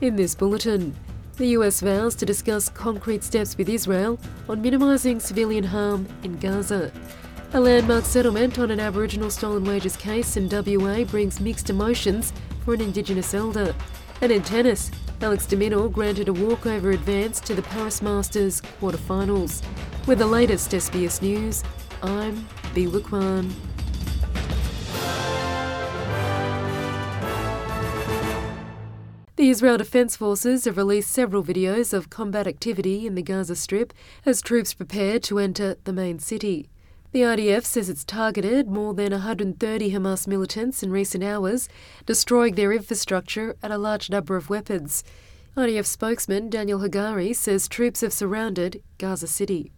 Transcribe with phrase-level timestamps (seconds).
[0.00, 0.96] In this bulletin,
[1.36, 6.90] the US vows to discuss concrete steps with Israel on minimising civilian harm in Gaza.
[7.52, 12.32] A landmark settlement on an Aboriginal stolen wages case in WA brings mixed emotions
[12.64, 13.74] for an Indigenous elder.
[14.22, 14.90] And in tennis,
[15.20, 19.62] Alex de Minaur granted a walkover advance to the Paris Masters quarterfinals.
[20.06, 21.62] With the latest SBS News,
[22.02, 23.69] I'm Biwa Kwan.
[29.40, 33.94] The Israel Defense Forces have released several videos of combat activity in the Gaza Strip
[34.26, 36.68] as troops prepare to enter the main city.
[37.12, 41.70] The IDF says it's targeted more than 130 Hamas militants in recent hours,
[42.04, 45.04] destroying their infrastructure and a large number of weapons.
[45.56, 49.72] IDF spokesman Daniel Hagari says troops have surrounded Gaza City.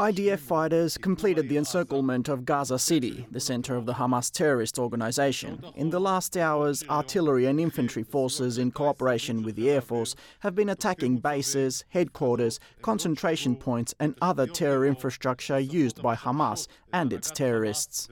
[0.00, 5.62] IDF fighters completed the encirclement of Gaza City, the center of the Hamas terrorist organization.
[5.74, 10.54] In the last hours, artillery and infantry forces, in cooperation with the Air Force, have
[10.54, 17.30] been attacking bases, headquarters, concentration points, and other terror infrastructure used by Hamas and its
[17.30, 18.08] terrorists.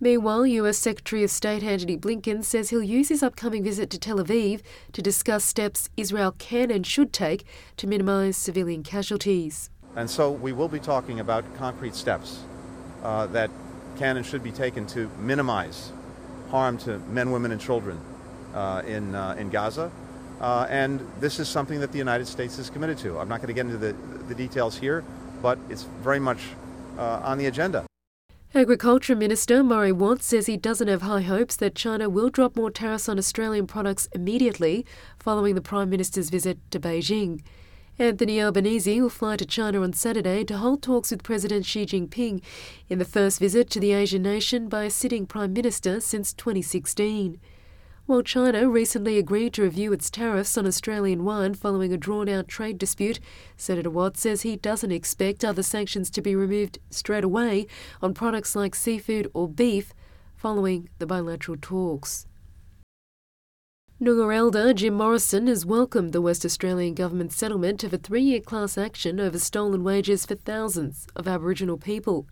[0.00, 4.18] Meanwhile, US Secretary of State Antony Blinken says he'll use his upcoming visit to Tel
[4.18, 4.60] Aviv
[4.92, 7.44] to discuss steps Israel can and should take
[7.78, 9.70] to minimise civilian casualties.
[9.96, 12.44] And so we will be talking about concrete steps
[13.02, 13.50] uh, that
[13.98, 15.90] can and should be taken to minimize
[16.50, 18.00] harm to men, women, and children
[18.54, 19.90] uh, in, uh, in Gaza.
[20.40, 23.18] Uh, and this is something that the United States is committed to.
[23.18, 23.96] I'm not going to get into the,
[24.28, 25.02] the details here,
[25.42, 26.38] but it's very much
[26.96, 27.87] uh, on the agenda.
[28.54, 32.70] Agriculture Minister Murray Watt says he doesn't have high hopes that China will drop more
[32.70, 34.86] tariffs on Australian products immediately
[35.18, 37.42] following the Prime Minister's visit to Beijing.
[37.98, 42.40] Anthony Albanese will fly to China on Saturday to hold talks with President Xi Jinping
[42.88, 47.38] in the first visit to the Asian nation by a sitting Prime Minister since 2016.
[48.08, 52.48] While China recently agreed to review its tariffs on Australian wine following a drawn out
[52.48, 53.20] trade dispute,
[53.58, 57.66] Senator Watt says he doesn't expect other sanctions to be removed straight away
[58.00, 59.92] on products like seafood or beef
[60.36, 62.26] following the bilateral talks.
[64.00, 68.40] Noongar elder Jim Morrison has welcomed the West Australian government's settlement of a three year
[68.40, 72.26] class action over stolen wages for thousands of Aboriginal people.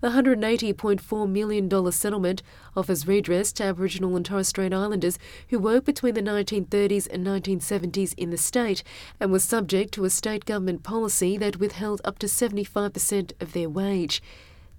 [0.00, 2.42] The $180.4 million settlement
[2.76, 5.18] offers redress to Aboriginal and Torres Strait Islanders
[5.48, 8.82] who worked between the 1930s and 1970s in the state
[9.18, 13.70] and was subject to a state government policy that withheld up to 75% of their
[13.70, 14.22] wage.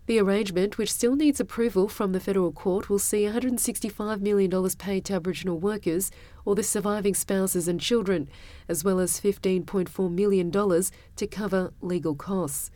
[0.05, 5.03] The arrangement, which still needs approval from the federal court, will see $165 million paid
[5.05, 6.11] to Aboriginal workers
[6.45, 8.29] or the surviving spouses and children,
[8.69, 12.71] as well as $15.4 million to cover legal costs.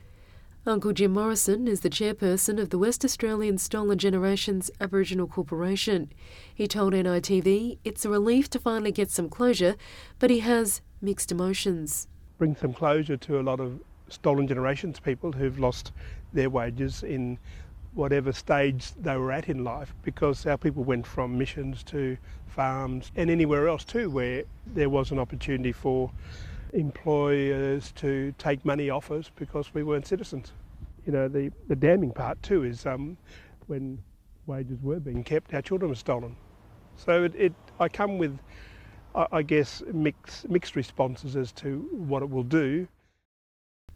[0.64, 6.14] Uncle Jim Morrison is the chairperson of the West Australian Stolen Generations Aboriginal Corporation.
[6.54, 9.76] He told NITV it's a relief to finally get some closure,
[10.20, 12.08] but he has mixed emotions.
[12.38, 13.80] Bring some closure to a lot of
[14.10, 15.94] stolen generations people who've lost
[16.32, 17.40] their wages in
[17.96, 23.12] whatever stage they were at in life because our people went from missions to farms
[23.16, 26.12] and anywhere else too where there was an opportunity for
[26.74, 30.52] employers to take money off us because we weren't citizens.
[31.06, 33.18] You know, the, the damning part too is um,
[33.68, 33.98] when
[34.46, 36.36] wages were being kept, our children were stolen.
[36.96, 38.38] So it, it I come with,
[39.16, 42.88] I, I guess, mixed, mixed responses as to what it will do.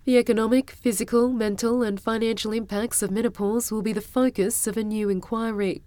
[0.05, 4.83] The economic, physical, mental, and financial impacts of menopause will be the focus of a
[4.83, 5.81] new inquiry.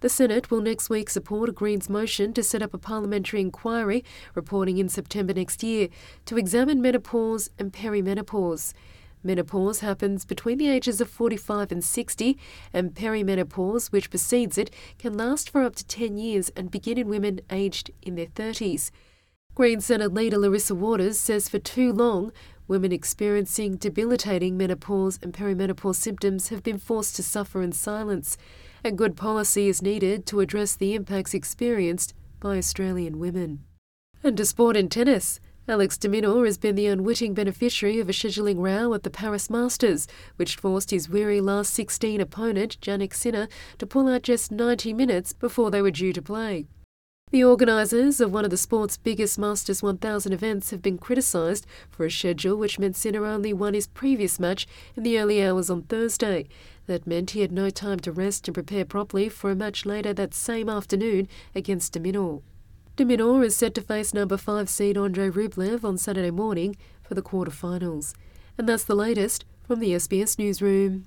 [0.00, 4.02] The Senate will next week support a Greens motion to set up a parliamentary inquiry
[4.34, 5.88] reporting in September next year
[6.24, 8.72] to examine menopause and perimenopause.
[9.22, 12.38] Menopause happens between the ages of 45 and 60,
[12.72, 17.06] and perimenopause, which precedes it, can last for up to 10 years and begin in
[17.06, 18.90] women aged in their 30s.
[19.54, 22.32] Green Senate leader Larissa Waters says for too long,
[22.70, 28.38] women experiencing debilitating menopause and perimenopause symptoms have been forced to suffer in silence
[28.84, 33.64] and good policy is needed to address the impacts experienced by Australian women.
[34.22, 35.40] And to sport and tennis.
[35.68, 39.50] Alex de Minaur has been the unwitting beneficiary of a scheduling row at the Paris
[39.50, 40.06] Masters,
[40.36, 45.32] which forced his weary last 16 opponent, Jannik Sinner, to pull out just 90 minutes
[45.32, 46.66] before they were due to play.
[47.30, 52.04] The organisers of one of the sport's biggest Masters 1000 events have been criticised for
[52.04, 54.66] a schedule which meant Sinner only won his previous match
[54.96, 56.48] in the early hours on Thursday.
[56.86, 60.12] That meant he had no time to rest and prepare properly for a match later
[60.12, 65.84] that same afternoon against de Minaur is set to face number 5 seed Andrei Rublev
[65.84, 68.12] on Saturday morning for the quarterfinals.
[68.58, 71.06] And that's the latest from the SBS Newsroom.